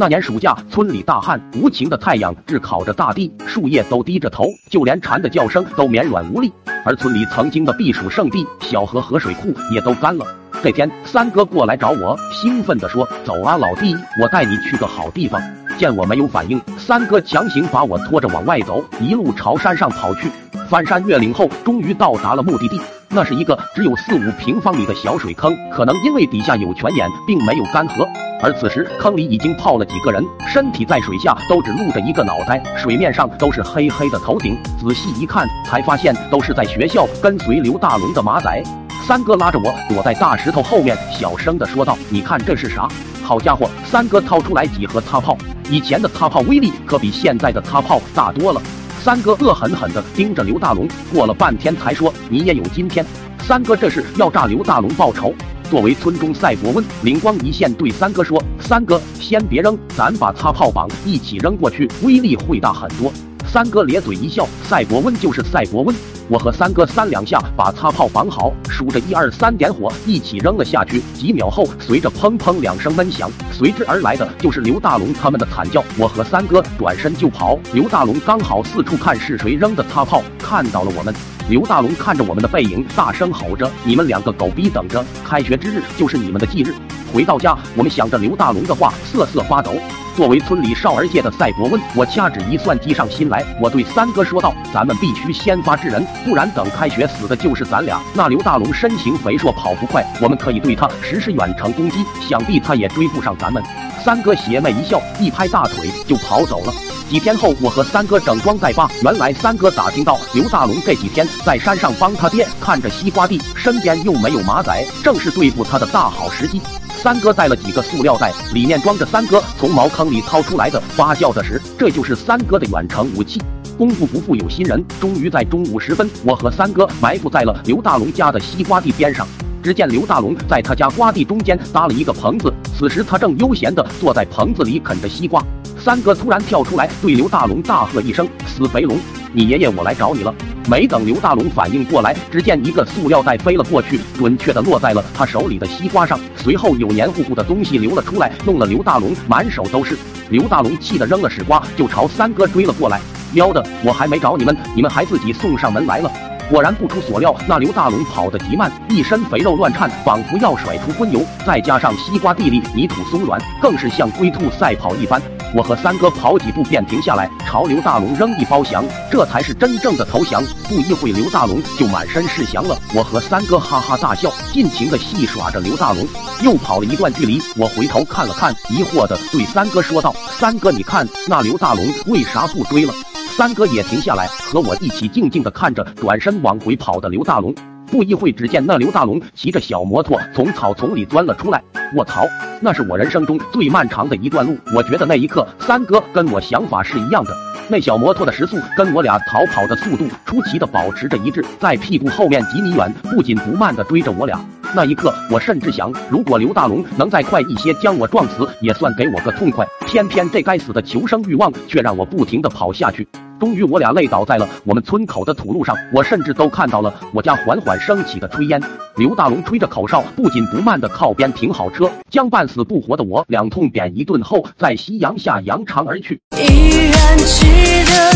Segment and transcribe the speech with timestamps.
[0.00, 6.52] 那年暑假，村里大旱，无情的太阳炙烤着大地，树叶都低着头，就连蝉的叫声都绵软无力。
[6.84, 10.24] 而村里曾经的避暑胜地小河和水库也都干了。
[10.62, 15.42] 这天，三哥过来找我，兴奋地说：“走啊，老弟，我带你去个好地方。”
[15.76, 20.30] 见我没有反应，三哥强行把我拖着往外走，一路朝山上跑去。
[20.68, 22.78] 翻山越岭后，终于到达了目的地。
[23.08, 28.06] 那是一个只有四五平方米的小水坑，可能因为底下有泉眼，并没有干涸。
[28.42, 34.58] 而此时，坑里已经泡了几个人，身体在水下都只露着一个脑袋，水面上都是黑黑的头顶。
[34.78, 38.62] 仔细一看，才发现都是在学校跟随刘大龙的马仔。
[39.06, 42.86] 三哥拉着我躲在大石头后面，小声的说道：“你看这是啥？”
[43.24, 45.34] 好家伙，三哥掏出来几盒擦炮，
[45.70, 48.60] 以前的擦炮威力可比现在的擦炮大多了。
[49.08, 53.02] 三哥恶狠狠地盯着刘大龙，过了半天才说：“你也有今天。”
[53.40, 55.32] 三哥这是要炸刘大龙报仇。
[55.70, 63.10] 作为村中赛博温，灵光一现，对三哥说：“三哥，先别扔，咱把擦炮绑一起扔过去，威力会大很多。”
[63.50, 65.96] 三哥咧嘴一笑：“赛博温就是赛博温。”
[66.28, 71.00] 我和三哥三两下把擦炮绑好，数着一二三，点火，一起扔了下去。
[71.14, 75.82] 几秒后，随着砰砰两声闷响，随之而来的就是刘大龙他们的惨叫。
[75.96, 81.14] 我和三哥转身就跑，刘大龙刚好四处看是谁扔的擦炮，看到了我们。
[81.48, 85.02] 刘大龙看着我们的背影，大声吼着：“你们两个狗逼，等着！
[85.24, 86.74] 开学之日就是你们的忌日！”
[87.12, 89.74] 回到家，我们想着刘大龙的话，瑟瑟发抖。
[90.16, 93.44] 作为村里少儿界的赛博温，我掐指一算，计上心来。
[93.60, 98.00] 我对三哥说道：“咱们必须先发制人，不然等开学死的就是咱俩。
[98.14, 103.62] 那刘大龙身形肥硕，跑不快，我们可以对他实施远程攻击，想必他也追不上咱们。”
[104.04, 106.72] 三哥邪魅一笑，一拍大腿就跑走了。
[107.08, 108.90] 几天后，我和三哥整装待发。
[109.02, 116.60] 原来三哥打听到刘大龙这几天在山上帮他爹看着西瓜地，身边又没有马仔，正是对付他的大好时机。
[117.00, 123.40] 三哥带了几个塑料袋，里面装着三哥从茅坑里掏出来的发酵的食，这就是三哥的远程武器。
[123.78, 129.24] 功夫不负有心人，终于在中午时分，我和三哥埋伏在了刘大龙家的西瓜地边上。
[129.62, 135.40] 只见刘大龙在他家瓜地中间搭了一个棚子，此时他正悠闲地坐在棚子里啃着西瓜。
[135.78, 138.98] 三哥突然跳出来，对刘大龙大喝一声：“死肥龙，
[139.32, 140.34] 你爷爷我来找你了！”
[140.68, 146.20] 没等刘大龙反应过来，只见一个塑料袋飞了过去，准确的落在了他手里的西瓜上。
[146.36, 149.96] 随后有黏糊糊的东西流了出来，弄了刘大龙满手都是。
[150.28, 153.00] 刘大龙气得扔了屎瓜，就朝三哥追了过来。
[153.32, 156.12] 喵的，我还没找你们，你们还自己送上门来了。
[156.50, 161.24] 果然不出所料，那刘大龙跑得极慢，一身肥肉乱颤，仿佛要甩出荤油。
[161.46, 165.20] 再加上西瓜地里泥土松软，更是像龟兔赛跑一般。
[165.54, 170.42] 我和三哥跑几步便停下来，朝刘大龙扔一包翔，这才是真正的投降。
[170.68, 172.78] 不一会，刘大龙就满身是翔了。
[172.94, 176.06] 我和三哥哈哈大笑，尽情的戏耍着刘大龙。
[176.42, 182.92] 又跑了一段距离，我回头看了看，疑惑的对三哥说道：“三哥，你看那刘大龙为啥不追了？”
[183.34, 187.54] 三哥也停下来，和我一起静静的看着转身往回跑的刘大龙。
[187.90, 191.62] 不一会，只见那刘大龙骑着小摩托从草丛里钻了出来。
[191.94, 192.26] 卧槽，
[192.60, 194.56] 那是我人生中最漫长的一段路。
[194.74, 197.34] 我觉得那一刻，三哥跟我想法是一样的。
[197.68, 204.38] 那小摩托的时速跟我俩逃跑的速度出奇的保持着一致，在屁股后面几米远，不紧不慢的追着我俩。
[204.74, 209.66] 那一刻，我甚至想，如果刘大龙能再快一些将我撞死，也算给我个痛快。
[209.86, 213.08] 偏偏这该死的求生欲望却让我不停的跑下去。
[213.40, 215.74] 终于，我俩累倒在了我们村口的土路上。
[215.92, 218.60] 我甚至都看到了我家缓缓升起的炊烟。
[218.96, 226.20] 刘大龙吹着口哨，不紧不慢地靠边停好车，将半死不活的我两痛扁一顿后，在夕阳下扬长而去。
[226.36, 227.46] 依然记
[227.86, 228.07] 得